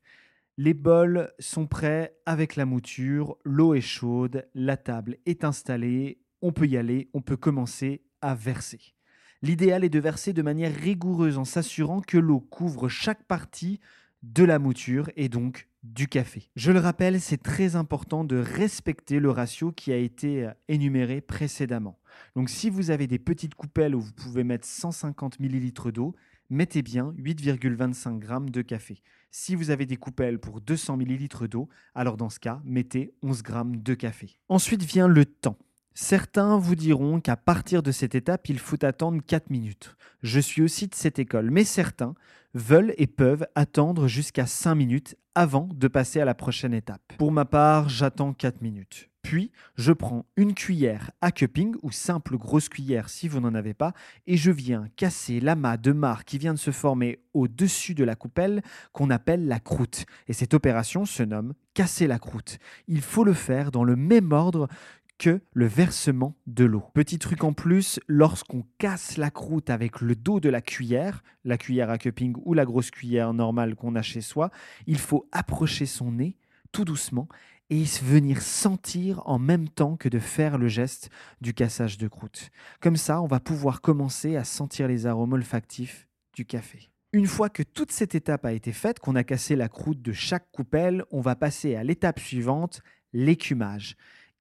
les 0.58 0.74
bols 0.74 1.32
sont 1.38 1.66
prêts 1.66 2.14
avec 2.26 2.54
la 2.54 2.66
mouture, 2.66 3.38
l'eau 3.44 3.74
est 3.74 3.80
chaude, 3.80 4.46
la 4.54 4.76
table 4.76 5.16
est 5.24 5.42
installée 5.42 6.20
on 6.44 6.52
peut 6.52 6.66
y 6.66 6.76
aller, 6.76 7.08
on 7.14 7.22
peut 7.22 7.38
commencer 7.38 8.02
verser. 8.32 8.94
L'idéal 9.42 9.84
est 9.84 9.90
de 9.90 9.98
verser 9.98 10.32
de 10.32 10.40
manière 10.40 10.74
rigoureuse 10.74 11.36
en 11.36 11.44
s'assurant 11.44 12.00
que 12.00 12.16
l'eau 12.16 12.40
couvre 12.40 12.88
chaque 12.88 13.24
partie 13.24 13.80
de 14.22 14.42
la 14.42 14.58
mouture 14.58 15.10
et 15.16 15.28
donc 15.28 15.68
du 15.82 16.08
café. 16.08 16.48
Je 16.56 16.72
le 16.72 16.78
rappelle, 16.78 17.20
c'est 17.20 17.42
très 17.42 17.76
important 17.76 18.24
de 18.24 18.36
respecter 18.36 19.20
le 19.20 19.30
ratio 19.30 19.70
qui 19.70 19.92
a 19.92 19.96
été 19.96 20.46
euh, 20.46 20.50
énuméré 20.68 21.20
précédemment. 21.20 21.98
Donc 22.34 22.48
si 22.48 22.70
vous 22.70 22.90
avez 22.90 23.06
des 23.06 23.18
petites 23.18 23.54
coupelles 23.54 23.94
où 23.94 24.00
vous 24.00 24.12
pouvez 24.12 24.44
mettre 24.44 24.66
150 24.66 25.40
ml 25.40 25.92
d'eau, 25.92 26.14
mettez 26.48 26.80
bien 26.80 27.12
8,25 27.18 28.22
g 28.22 28.50
de 28.50 28.62
café. 28.62 29.02
Si 29.30 29.54
vous 29.54 29.70
avez 29.70 29.84
des 29.84 29.96
coupelles 29.96 30.38
pour 30.38 30.62
200 30.62 31.00
ml 31.00 31.48
d'eau, 31.48 31.68
alors 31.94 32.16
dans 32.16 32.30
ce 32.30 32.40
cas, 32.40 32.62
mettez 32.64 33.12
11 33.22 33.42
g 33.46 33.52
de 33.78 33.94
café. 33.94 34.38
Ensuite 34.48 34.84
vient 34.84 35.08
le 35.08 35.26
temps. 35.26 35.58
Certains 35.96 36.58
vous 36.58 36.74
diront 36.74 37.20
qu'à 37.20 37.36
partir 37.36 37.80
de 37.80 37.92
cette 37.92 38.16
étape, 38.16 38.48
il 38.48 38.58
faut 38.58 38.84
attendre 38.84 39.22
4 39.24 39.48
minutes. 39.50 39.94
Je 40.24 40.40
suis 40.40 40.60
aussi 40.60 40.88
de 40.88 40.94
cette 40.94 41.20
école, 41.20 41.52
mais 41.52 41.62
certains 41.62 42.14
veulent 42.52 42.94
et 42.98 43.06
peuvent 43.06 43.46
attendre 43.54 44.08
jusqu'à 44.08 44.46
5 44.46 44.74
minutes 44.74 45.16
avant 45.36 45.68
de 45.72 45.86
passer 45.86 46.20
à 46.20 46.24
la 46.24 46.34
prochaine 46.34 46.74
étape. 46.74 47.12
Pour 47.16 47.30
ma 47.30 47.44
part, 47.44 47.88
j'attends 47.88 48.32
4 48.32 48.60
minutes. 48.60 49.08
Puis, 49.22 49.52
je 49.76 49.92
prends 49.92 50.26
une 50.36 50.52
cuillère 50.52 51.10
à 51.22 51.32
cupping 51.32 51.76
ou 51.82 51.90
simple 51.90 52.36
grosse 52.36 52.68
cuillère 52.68 53.08
si 53.08 53.26
vous 53.26 53.40
n'en 53.40 53.54
avez 53.54 53.72
pas 53.72 53.94
et 54.26 54.36
je 54.36 54.50
viens 54.50 54.88
casser 54.96 55.40
l'amas 55.40 55.78
de 55.78 55.92
marc 55.92 56.26
qui 56.26 56.38
vient 56.38 56.52
de 56.52 56.58
se 56.58 56.72
former 56.72 57.20
au-dessus 57.32 57.94
de 57.94 58.04
la 58.04 58.16
coupelle 58.16 58.62
qu'on 58.92 59.08
appelle 59.10 59.48
la 59.48 59.60
croûte. 59.60 60.04
Et 60.28 60.34
cette 60.34 60.52
opération 60.52 61.06
se 61.06 61.22
nomme 61.22 61.54
casser 61.72 62.06
la 62.06 62.18
croûte. 62.18 62.58
Il 62.86 63.00
faut 63.00 63.24
le 63.24 63.32
faire 63.32 63.70
dans 63.70 63.82
le 63.82 63.96
même 63.96 64.32
ordre 64.32 64.68
que 65.18 65.40
le 65.52 65.66
versement 65.66 66.36
de 66.46 66.64
l'eau. 66.64 66.84
Petit 66.94 67.18
truc 67.18 67.44
en 67.44 67.52
plus, 67.52 68.00
lorsqu'on 68.08 68.64
casse 68.78 69.16
la 69.16 69.30
croûte 69.30 69.70
avec 69.70 70.00
le 70.00 70.16
dos 70.16 70.40
de 70.40 70.48
la 70.48 70.60
cuillère, 70.60 71.22
la 71.44 71.56
cuillère 71.56 71.90
à 71.90 71.98
cupping 71.98 72.34
ou 72.44 72.54
la 72.54 72.64
grosse 72.64 72.90
cuillère 72.90 73.32
normale 73.32 73.76
qu'on 73.76 73.94
a 73.94 74.02
chez 74.02 74.20
soi, 74.20 74.50
il 74.86 74.98
faut 74.98 75.28
approcher 75.32 75.86
son 75.86 76.12
nez 76.12 76.36
tout 76.72 76.84
doucement 76.84 77.28
et 77.70 77.84
venir 78.02 78.42
sentir 78.42 79.22
en 79.26 79.38
même 79.38 79.68
temps 79.68 79.96
que 79.96 80.08
de 80.08 80.18
faire 80.18 80.58
le 80.58 80.68
geste 80.68 81.10
du 81.40 81.54
cassage 81.54 81.96
de 81.98 82.08
croûte. 82.08 82.50
Comme 82.80 82.96
ça, 82.96 83.22
on 83.22 83.26
va 83.26 83.40
pouvoir 83.40 83.80
commencer 83.80 84.36
à 84.36 84.44
sentir 84.44 84.88
les 84.88 85.06
arômes 85.06 85.32
olfactifs 85.32 86.06
du 86.34 86.44
café. 86.44 86.90
Une 87.12 87.26
fois 87.26 87.48
que 87.48 87.62
toute 87.62 87.92
cette 87.92 88.16
étape 88.16 88.44
a 88.44 88.52
été 88.52 88.72
faite, 88.72 88.98
qu'on 88.98 89.14
a 89.14 89.24
cassé 89.24 89.54
la 89.54 89.68
croûte 89.68 90.02
de 90.02 90.12
chaque 90.12 90.50
coupelle, 90.50 91.04
on 91.10 91.20
va 91.20 91.36
passer 91.36 91.76
à 91.76 91.84
l'étape 91.84 92.18
suivante, 92.18 92.82
l'écumage. 93.12 93.96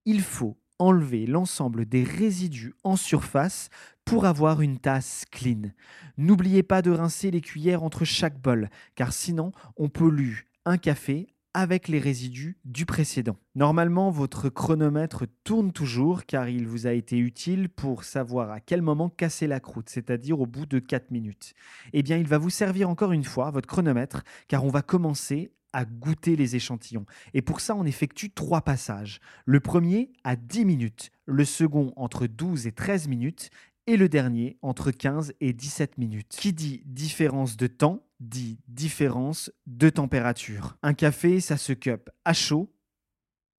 Il 0.05 0.21
faut 0.21 0.57
enlever 0.79 1.25
l'ensemble 1.25 1.85
des 1.85 2.03
résidus 2.03 2.73
en 2.83 2.95
surface 2.95 3.69
pour 4.05 4.25
avoir 4.25 4.61
une 4.61 4.79
tasse 4.79 5.25
clean. 5.31 5.71
N'oubliez 6.17 6.63
pas 6.63 6.81
de 6.81 6.91
rincer 6.91 7.31
les 7.31 7.41
cuillères 7.41 7.83
entre 7.83 8.05
chaque 8.05 8.41
bol, 8.41 8.69
car 8.95 9.13
sinon 9.13 9.51
on 9.77 9.89
pollue 9.89 10.39
un 10.65 10.77
café 10.77 11.33
avec 11.53 11.87
les 11.87 11.99
résidus 11.99 12.57
du 12.65 12.85
précédent. 12.85 13.37
Normalement, 13.55 14.09
votre 14.09 14.49
chronomètre 14.49 15.25
tourne 15.43 15.71
toujours 15.71 16.25
car 16.25 16.49
il 16.49 16.67
vous 16.67 16.87
a 16.87 16.93
été 16.93 17.17
utile 17.17 17.69
pour 17.69 18.03
savoir 18.03 18.51
à 18.51 18.59
quel 18.59 18.81
moment 18.81 19.09
casser 19.09 19.45
la 19.45 19.59
croûte, 19.59 19.89
c'est-à-dire 19.89 20.39
au 20.39 20.47
bout 20.47 20.65
de 20.65 20.79
4 20.79 21.11
minutes. 21.11 21.53
Eh 21.93 22.01
bien, 22.01 22.17
il 22.17 22.27
va 22.27 22.39
vous 22.39 22.49
servir 22.49 22.89
encore 22.89 23.11
une 23.11 23.23
fois, 23.23 23.51
votre 23.51 23.67
chronomètre, 23.67 24.23
car 24.47 24.65
on 24.65 24.69
va 24.69 24.81
commencer 24.81 25.51
à 25.73 25.85
goûter 25.85 26.35
les 26.35 26.55
échantillons. 26.55 27.05
Et 27.33 27.41
pour 27.41 27.59
ça, 27.59 27.75
on 27.75 27.85
effectue 27.85 28.31
trois 28.31 28.61
passages. 28.61 29.19
Le 29.45 29.59
premier 29.59 30.11
à 30.23 30.35
10 30.35 30.65
minutes, 30.65 31.11
le 31.25 31.45
second 31.45 31.91
entre 31.95 32.27
12 32.27 32.67
et 32.67 32.71
13 32.71 33.07
minutes, 33.07 33.49
et 33.85 33.97
le 33.97 34.07
dernier 34.07 34.57
entre 34.61 34.91
15 34.91 35.33
et 35.41 35.51
17 35.51 35.97
minutes. 35.97 36.37
Qui 36.39 36.53
dit 36.53 36.83
différence 36.85 37.57
de 37.57 37.67
temps 37.67 38.03
dit 38.19 38.59
différence 38.69 39.51
de 39.67 39.89
température. 39.89 40.77
Un 40.81 40.93
café, 40.93 41.41
ça 41.41 41.57
se 41.57 41.73
cup 41.73 42.09
à 42.23 42.31
chaud, 42.31 42.73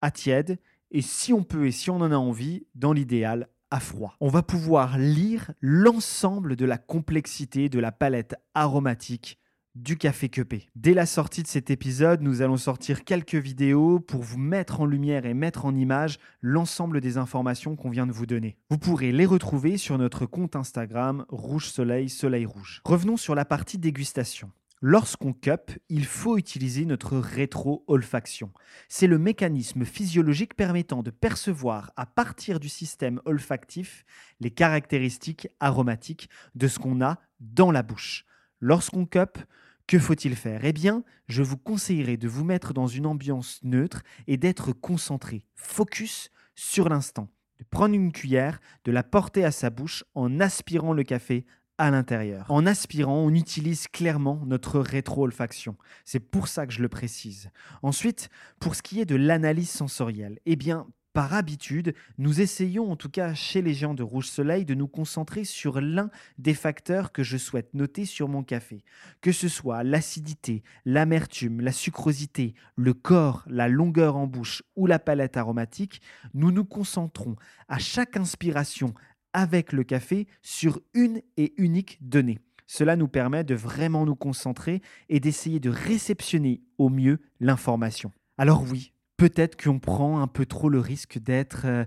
à 0.01 0.11
tiède, 0.11 0.59
et 0.91 1.03
si 1.03 1.33
on 1.33 1.45
peut 1.45 1.67
et 1.67 1.73
si 1.73 1.91
on 1.91 1.97
en 1.97 2.13
a 2.13 2.17
envie, 2.17 2.67
dans 2.75 2.93
l'idéal, 2.93 3.49
à 3.71 3.81
froid. 3.81 4.17
On 4.21 4.29
va 4.29 4.43
pouvoir 4.43 4.99
lire 4.99 5.51
l'ensemble 5.61 6.57
de 6.57 6.65
la 6.65 6.79
complexité 6.79 7.69
de 7.69 7.79
la 7.79 7.93
palette 7.93 8.37
aromatique 8.55 9.39
du 9.75 9.97
café 9.97 10.29
Quepé. 10.29 10.69
Dès 10.77 10.95
la 10.95 11.07
sortie 11.07 11.43
de 11.43 11.49
cet 11.49 11.71
épisode, 11.71 12.23
nous 12.23 12.43
allons 12.43 12.57
sortir 12.57 13.05
quelques 13.05 13.35
vidéos 13.35 13.99
pour 13.99 14.23
vous 14.23 14.39
mettre 14.39 14.81
en 14.81 14.87
lumière 14.87 15.27
et 15.27 15.35
mettre 15.35 15.67
en 15.67 15.75
image 15.75 16.19
l'ensemble 16.41 17.01
des 17.01 17.19
informations 17.19 17.75
qu'on 17.75 17.91
vient 17.91 18.07
de 18.07 18.13
vous 18.13 18.27
donner. 18.27 18.57
Vous 18.71 18.79
pourrez 18.79 19.11
les 19.11 19.27
retrouver 19.27 19.77
sur 19.77 19.99
notre 19.99 20.27
compte 20.27 20.57
Instagram 20.57 21.27
Rouge 21.29 21.69
Soleil 21.69 22.09
Soleil 22.09 22.47
Rouge. 22.47 22.83
Revenons 22.85 23.17
sur 23.17 23.35
la 23.35 23.45
partie 23.45 23.79
dégustation. 23.79 24.51
Lorsqu'on 24.81 25.33
cup, 25.33 25.71
il 25.89 26.05
faut 26.05 26.37
utiliser 26.37 26.85
notre 26.85 27.17
rétro-olfaction. 27.17 28.53
C'est 28.89 29.07
le 29.07 29.19
mécanisme 29.19 29.85
physiologique 29.85 30.55
permettant 30.55 31.03
de 31.03 31.11
percevoir 31.11 31.91
à 31.97 32.05
partir 32.05 32.61
du 32.61 32.69
système 32.69 33.21
olfactif 33.25 34.05
les 34.41 34.51
caractéristiques 34.51 35.49
aromatiques 35.59 36.29
de 36.55 36.69
ce 36.69 36.79
qu'on 36.79 37.01
a 37.01 37.19
dans 37.41 37.71
la 37.71 37.83
bouche. 37.83 38.27
Lorsqu'on 38.61 39.07
cup, 39.07 39.39
que 39.87 39.99
faut-il 39.99 40.35
faire? 40.35 40.65
Eh 40.65 40.73
bien, 40.73 41.05
je 41.29 41.43
vous 41.43 41.57
conseillerais 41.57 42.17
de 42.17 42.29
vous 42.29 42.45
mettre 42.45 42.73
dans 42.73 42.87
une 42.87 43.07
ambiance 43.07 43.61
neutre 43.63 44.03
et 44.27 44.37
d'être 44.37 44.73
concentré, 44.73 45.45
focus 45.55 46.31
sur 46.55 46.89
l'instant. 46.89 47.29
De 47.59 47.65
prendre 47.65 47.95
une 47.95 48.13
cuillère, 48.13 48.61
de 48.85 48.93
la 48.93 49.03
porter 49.03 49.45
à 49.45 49.51
sa 49.51 49.71
bouche 49.71 50.05
en 50.15 50.41
aspirant 50.41 50.93
le 50.93 51.05
café 51.05 51.45
à 51.79 51.91
l'intérieur. 51.91 52.47
En 52.51 52.67
aspirant, 52.67 53.19
on 53.19 53.35
utilise 53.35 53.89
clairement 53.89 54.43
notre 54.47 54.81
rétro-olfaction. 54.81 55.77
C'est 56.05 56.21
pour 56.21 56.49
ça 56.49 56.67
que 56.67 56.73
je 56.73 56.83
le 56.83 56.89
précise. 56.89 57.51
Ensuite, 57.83 58.29
pour 58.61 58.75
ce 58.75 58.83
qui 58.83 59.01
est 59.01 59.07
de 59.07 59.17
l'analyse 59.17 59.71
sensorielle, 59.71 60.39
eh 60.47 60.57
bien, 60.57 60.87
par 61.15 61.33
habitude, 61.33 61.95
nous 62.19 62.41
essayons, 62.41 62.91
en 62.91 62.97
tout 62.97 63.09
cas 63.09 63.35
chez 63.35 63.63
les 63.63 63.73
gens 63.73 63.95
de 63.95 64.03
Rouge 64.03 64.27
Soleil, 64.27 64.65
de 64.65 64.75
nous 64.75 64.89
concentrer 64.89 65.45
sur 65.45 65.81
l'un 65.81 66.11
des 66.39 66.55
facteurs 66.55 67.13
que 67.13 67.23
je 67.23 67.37
souhaite 67.39 67.73
noter 67.73 68.05
sur 68.05 68.29
mon 68.29 68.43
café. 68.43 68.83
Que 69.21 69.31
ce 69.31 69.49
soit 69.49 69.85
l'acidité, 69.85 70.65
l'amertume, 70.85 71.61
la 71.61 71.71
sucrosité, 71.71 72.55
le 72.75 72.95
corps, 72.95 73.45
la 73.47 73.69
longueur 73.69 74.17
en 74.17 74.27
bouche 74.27 74.65
ou 74.75 74.87
la 74.87 74.99
palette 74.99 75.37
aromatique, 75.37 76.03
nous 76.35 76.51
nous 76.51 76.65
concentrons 76.65 77.37
à 77.69 77.79
chaque 77.79 78.17
inspiration 78.17 78.93
avec 79.33 79.73
le 79.73 79.85
café 79.85 80.27
sur 80.43 80.81
une 80.95 81.23
et 81.37 81.55
unique 81.57 81.99
donnée. 82.01 82.41
Cela 82.67 82.97
nous 82.97 83.09
permet 83.09 83.45
de 83.45 83.55
vraiment 83.55 84.05
nous 84.05 84.17
concentrer 84.17 84.83
et 85.09 85.21
d'essayer 85.21 85.61
de 85.61 85.71
réceptionner 85.71 86.61
au 86.77 86.89
mieux 86.89 87.21
l'information. 87.39 88.11
Alors 88.37 88.65
oui, 88.69 88.94
peut-être 89.17 89.63
qu'on 89.63 89.79
prend 89.79 90.21
un 90.21 90.27
peu 90.27 90.47
trop 90.47 90.69
le 90.69 90.81
risque 90.81 91.19
d'être, 91.19 91.63
euh, 91.65 91.85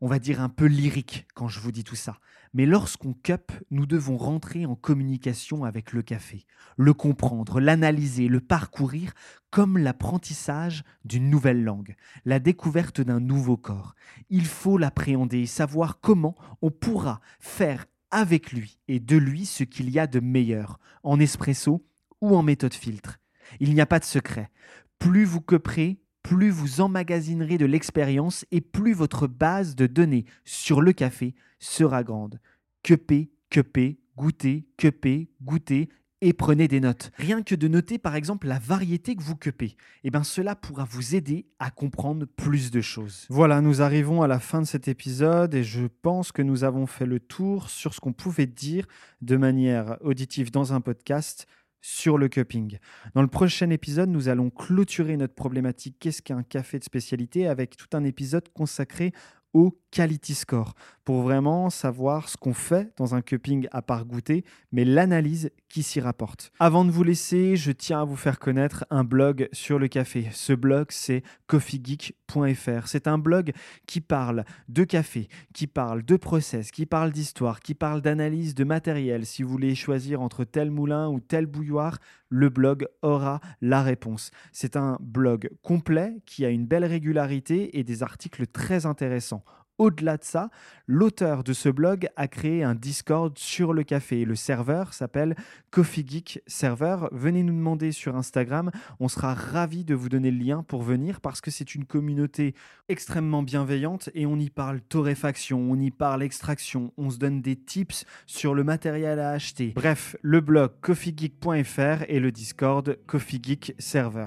on 0.00 0.08
va 0.08 0.18
dire, 0.18 0.40
un 0.40 0.48
peu 0.48 0.66
lyrique 0.66 1.26
quand 1.34 1.48
je 1.48 1.60
vous 1.60 1.72
dis 1.72 1.84
tout 1.84 1.96
ça. 1.96 2.18
Mais 2.52 2.66
lorsqu'on 2.66 3.12
cup, 3.12 3.52
nous 3.70 3.86
devons 3.86 4.16
rentrer 4.16 4.66
en 4.66 4.74
communication 4.74 5.64
avec 5.64 5.92
le 5.92 6.02
café, 6.02 6.46
le 6.76 6.92
comprendre, 6.92 7.60
l'analyser, 7.60 8.26
le 8.26 8.40
parcourir 8.40 9.12
comme 9.50 9.78
l'apprentissage 9.78 10.82
d'une 11.04 11.30
nouvelle 11.30 11.62
langue, 11.62 11.94
la 12.24 12.40
découverte 12.40 13.00
d'un 13.00 13.20
nouveau 13.20 13.56
corps. 13.56 13.94
Il 14.30 14.46
faut 14.46 14.78
l'appréhender 14.78 15.40
et 15.40 15.46
savoir 15.46 16.00
comment 16.00 16.34
on 16.60 16.70
pourra 16.70 17.20
faire 17.38 17.86
avec 18.10 18.52
lui 18.52 18.78
et 18.88 18.98
de 18.98 19.16
lui 19.16 19.46
ce 19.46 19.62
qu'il 19.62 19.90
y 19.90 20.00
a 20.00 20.08
de 20.08 20.18
meilleur, 20.18 20.80
en 21.04 21.20
espresso 21.20 21.86
ou 22.20 22.36
en 22.36 22.42
méthode 22.42 22.74
filtre. 22.74 23.18
Il 23.60 23.74
n'y 23.74 23.80
a 23.80 23.86
pas 23.86 24.00
de 24.00 24.04
secret. 24.04 24.50
Plus 24.98 25.24
vous 25.24 25.40
cuperez, 25.40 26.00
plus 26.30 26.50
vous 26.50 26.80
emmagasinerez 26.80 27.58
de 27.58 27.66
l'expérience 27.66 28.46
et 28.52 28.60
plus 28.60 28.92
votre 28.92 29.26
base 29.26 29.74
de 29.74 29.88
données 29.88 30.26
sur 30.44 30.80
le 30.80 30.92
café 30.92 31.34
sera 31.58 32.04
grande. 32.04 32.38
Quepez, 32.84 33.32
quepez, 33.50 33.98
goûtez, 34.16 34.64
quepez, 34.76 35.28
goûtez 35.42 35.88
et 36.20 36.32
prenez 36.32 36.68
des 36.68 36.78
notes. 36.78 37.10
Rien 37.16 37.42
que 37.42 37.56
de 37.56 37.66
noter 37.66 37.98
par 37.98 38.14
exemple 38.14 38.46
la 38.46 38.60
variété 38.60 39.16
que 39.16 39.24
vous 39.24 39.34
quepez, 39.34 39.76
eh 40.04 40.10
bien 40.12 40.22
cela 40.22 40.54
pourra 40.54 40.84
vous 40.84 41.16
aider 41.16 41.46
à 41.58 41.72
comprendre 41.72 42.26
plus 42.26 42.70
de 42.70 42.80
choses. 42.80 43.26
Voilà, 43.28 43.60
nous 43.60 43.82
arrivons 43.82 44.22
à 44.22 44.28
la 44.28 44.38
fin 44.38 44.60
de 44.60 44.66
cet 44.66 44.86
épisode 44.86 45.56
et 45.56 45.64
je 45.64 45.88
pense 46.02 46.30
que 46.30 46.42
nous 46.42 46.62
avons 46.62 46.86
fait 46.86 47.06
le 47.06 47.18
tour 47.18 47.70
sur 47.70 47.92
ce 47.92 47.98
qu'on 47.98 48.12
pouvait 48.12 48.46
dire 48.46 48.86
de 49.20 49.36
manière 49.36 49.96
auditive 50.00 50.52
dans 50.52 50.74
un 50.74 50.80
podcast 50.80 51.48
sur 51.80 52.18
le 52.18 52.28
cupping. 52.28 52.78
Dans 53.14 53.22
le 53.22 53.28
prochain 53.28 53.70
épisode, 53.70 54.10
nous 54.10 54.28
allons 54.28 54.50
clôturer 54.50 55.16
notre 55.16 55.34
problématique 55.34 55.96
qu'est-ce 55.98 56.22
qu'un 56.22 56.42
café 56.42 56.78
de 56.78 56.84
spécialité 56.84 57.46
avec 57.46 57.76
tout 57.76 57.96
un 57.96 58.04
épisode 58.04 58.48
consacré 58.52 59.12
au 59.52 59.76
quality 59.90 60.34
score 60.34 60.74
pour 61.04 61.22
vraiment 61.22 61.70
savoir 61.70 62.28
ce 62.28 62.36
qu'on 62.36 62.54
fait 62.54 62.92
dans 62.96 63.14
un 63.14 63.22
cupping 63.22 63.66
à 63.72 63.82
part 63.82 64.04
goûter, 64.04 64.44
mais 64.72 64.84
l'analyse 64.84 65.50
qui 65.70 65.82
s'y 65.82 66.00
rapporte. 66.00 66.52
Avant 66.58 66.84
de 66.84 66.90
vous 66.90 67.04
laisser, 67.04 67.56
je 67.56 67.72
tiens 67.72 68.02
à 68.02 68.04
vous 68.04 68.16
faire 68.16 68.38
connaître 68.38 68.84
un 68.90 69.04
blog 69.04 69.48
sur 69.52 69.78
le 69.78 69.88
café. 69.88 70.28
Ce 70.32 70.52
blog, 70.52 70.88
c'est 70.90 71.22
coffeegeek.fr. 71.46 72.86
C'est 72.86 73.06
un 73.06 73.16
blog 73.16 73.52
qui 73.86 74.00
parle 74.00 74.44
de 74.68 74.84
café, 74.84 75.28
qui 75.54 75.66
parle 75.66 76.04
de 76.04 76.16
process, 76.16 76.70
qui 76.72 76.86
parle 76.86 77.12
d'histoire, 77.12 77.60
qui 77.60 77.74
parle 77.74 78.02
d'analyse 78.02 78.54
de 78.54 78.64
matériel. 78.64 79.24
Si 79.24 79.42
vous 79.42 79.50
voulez 79.50 79.74
choisir 79.74 80.20
entre 80.20 80.44
tel 80.44 80.70
moulin 80.70 81.08
ou 81.08 81.20
tel 81.20 81.46
bouilloire, 81.46 81.98
le 82.28 82.48
blog 82.48 82.86
aura 83.02 83.40
la 83.60 83.82
réponse. 83.82 84.30
C'est 84.52 84.76
un 84.76 84.98
blog 85.00 85.50
complet 85.62 86.16
qui 86.26 86.44
a 86.44 86.50
une 86.50 86.66
belle 86.66 86.84
régularité 86.84 87.78
et 87.78 87.84
des 87.84 88.02
articles 88.02 88.46
très 88.46 88.86
intéressants. 88.86 89.44
Au-delà 89.80 90.18
de 90.18 90.24
ça, 90.24 90.50
l'auteur 90.86 91.42
de 91.42 91.54
ce 91.54 91.70
blog 91.70 92.06
a 92.14 92.28
créé 92.28 92.62
un 92.62 92.74
Discord 92.74 93.38
sur 93.38 93.72
le 93.72 93.82
café. 93.82 94.26
Le 94.26 94.34
serveur 94.34 94.92
s'appelle 94.92 95.34
Coffee 95.70 96.04
Geek 96.06 96.42
Server. 96.46 97.08
Venez 97.12 97.42
nous 97.42 97.54
demander 97.54 97.90
sur 97.90 98.14
Instagram. 98.14 98.70
On 98.98 99.08
sera 99.08 99.32
ravis 99.32 99.86
de 99.86 99.94
vous 99.94 100.10
donner 100.10 100.30
le 100.32 100.36
lien 100.36 100.62
pour 100.62 100.82
venir 100.82 101.22
parce 101.22 101.40
que 101.40 101.50
c'est 101.50 101.74
une 101.74 101.86
communauté 101.86 102.54
extrêmement 102.90 103.42
bienveillante 103.42 104.10
et 104.12 104.26
on 104.26 104.36
y 104.36 104.50
parle 104.50 104.82
torréfaction, 104.82 105.58
on 105.58 105.80
y 105.80 105.90
parle 105.90 106.22
extraction, 106.22 106.92
on 106.98 107.08
se 107.08 107.16
donne 107.16 107.40
des 107.40 107.56
tips 107.56 108.04
sur 108.26 108.54
le 108.54 108.64
matériel 108.64 109.18
à 109.18 109.30
acheter. 109.30 109.72
Bref, 109.74 110.14
le 110.20 110.42
blog 110.42 110.72
coffeegeek.fr 110.82 112.04
et 112.06 112.20
le 112.20 112.30
Discord 112.30 112.98
Coffee 113.06 113.40
Geek 113.42 113.74
Server. 113.78 114.26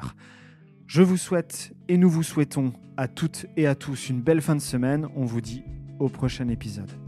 Je 0.88 1.02
vous 1.02 1.18
souhaite 1.18 1.74
et 1.88 1.98
nous 1.98 2.10
vous 2.10 2.24
souhaitons 2.24 2.74
à 2.98 3.08
toutes 3.08 3.46
et 3.58 3.68
à 3.68 3.76
tous 3.76 4.10
une 4.10 4.22
belle 4.22 4.42
fin 4.42 4.56
de 4.56 4.62
semaine. 4.62 5.08
On 5.16 5.26
vous 5.26 5.42
dit 5.42 5.64
au 6.00 6.10
prochain 6.10 6.48
épisode. 6.50 7.03